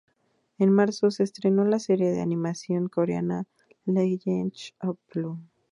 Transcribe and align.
En 0.57 0.71
marzo 0.71 1.11
se 1.11 1.21
estrenó 1.21 1.63
la 1.63 1.77
serie 1.77 2.09
de 2.09 2.21
animación 2.21 2.89
coreana 2.89 3.43
"Legend 3.85 4.51
of 4.79 4.97
Blue". 5.13 5.39